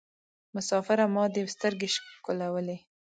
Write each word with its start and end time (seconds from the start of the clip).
مسافره 0.55 1.05
ما 1.15 1.23
دي 1.33 1.41
سترګي 1.55 1.87
شکولولې 1.95 2.77